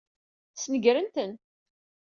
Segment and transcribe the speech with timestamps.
[0.55, 1.31] Snegren-ten.